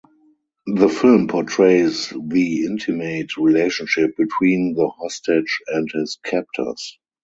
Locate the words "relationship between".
3.37-4.73